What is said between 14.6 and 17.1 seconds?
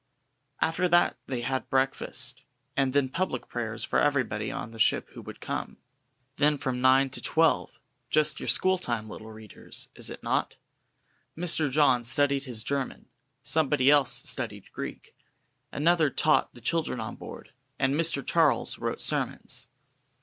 Greek, another taught the children